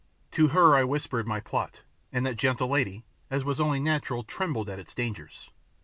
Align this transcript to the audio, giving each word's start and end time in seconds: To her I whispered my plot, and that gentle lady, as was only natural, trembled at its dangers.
To 0.31 0.47
her 0.47 0.73
I 0.73 0.83
whispered 0.83 1.27
my 1.27 1.39
plot, 1.39 1.83
and 2.11 2.25
that 2.25 2.35
gentle 2.37 2.67
lady, 2.69 3.03
as 3.29 3.43
was 3.45 3.61
only 3.61 3.79
natural, 3.79 4.23
trembled 4.23 4.67
at 4.67 4.79
its 4.79 4.95
dangers. 4.95 5.51